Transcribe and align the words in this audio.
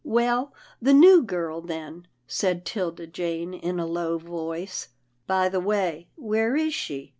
"Well, 0.19 0.51
the 0.81 0.95
new 0.95 1.21
girl, 1.21 1.61
then," 1.61 2.07
said 2.25 2.65
'Tilda 2.65 3.05
Jane 3.05 3.53
in 3.53 3.79
a 3.79 3.85
low 3.85 4.17
voice." 4.17 4.87
By 5.27 5.47
the 5.47 5.59
way, 5.59 6.07
where 6.15 6.55
is 6.55 6.73
she 6.73 7.09